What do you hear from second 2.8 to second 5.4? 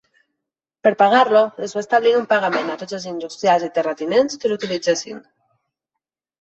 tots els industrials i terratinents que l'utilitzessin.